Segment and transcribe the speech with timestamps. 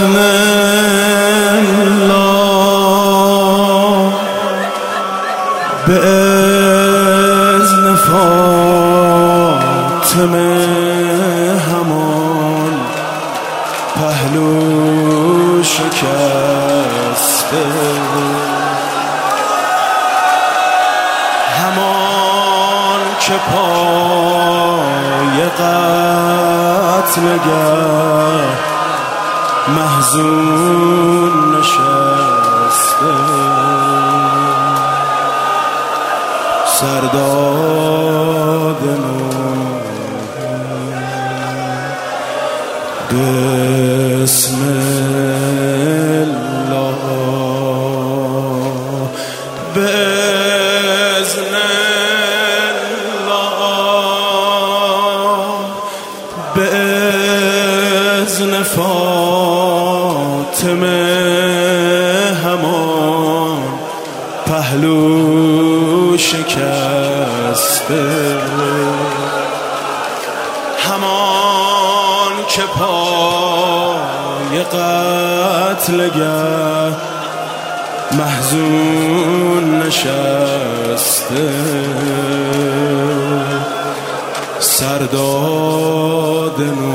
[0.00, 0.16] بسم
[1.86, 3.20] الله.
[5.86, 5.96] به
[7.56, 9.60] ازن فاطمه
[11.70, 12.74] همان
[13.94, 16.06] پهلو شکسته.
[21.60, 28.69] همان که پای قتل گرد
[29.76, 33.14] محزون نشسته.
[36.66, 37.60] سرداد
[43.10, 45.30] بسم الله.
[60.60, 63.62] فاطمه همان
[64.46, 68.04] پهلو شکسته.
[70.78, 76.40] همان که پای قتلگه
[78.18, 81.50] محزون نشسته.
[84.60, 86.89] سرداد نوه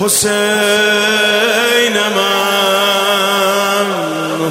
[0.00, 3.86] حسین من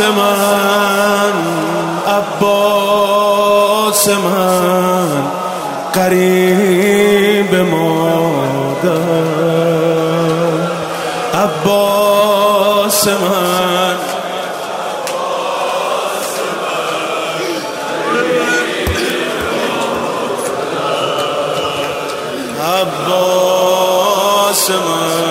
[0.00, 1.55] من
[2.36, 5.24] عباس من
[5.94, 9.00] قریب مادر.
[11.34, 13.96] عباس من.
[22.60, 25.25] عباس من.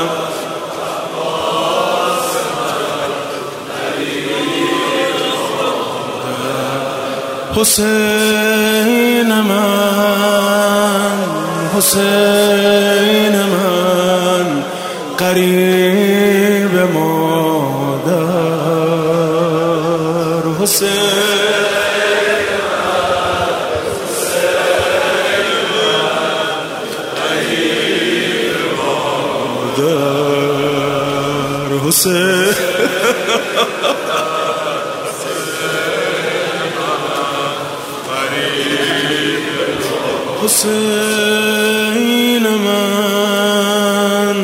[7.55, 11.19] حسین من
[11.77, 14.63] حسین من
[15.18, 18.15] قریب مادر.
[20.62, 21.35] حسین
[31.88, 32.56] حسین.
[40.45, 44.38] حسین من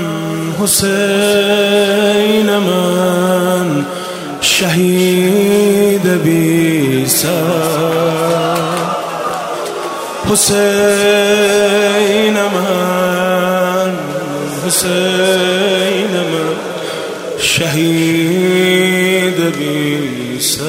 [0.62, 3.86] حسین من
[4.42, 7.30] شهید بی سر.
[10.32, 13.94] حسین من
[14.68, 16.56] حسین من
[17.40, 20.62] شهید بی سر.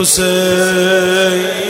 [0.00, 1.67] حسین